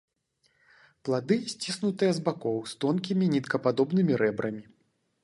Плады 1.09 1.35
сціснутыя 1.53 2.11
з 2.19 2.23
бакоў, 2.29 2.57
з 2.71 2.79
тонкімі 2.85 3.25
ніткападобнымі 3.35 4.13
рэбрамі. 4.23 4.63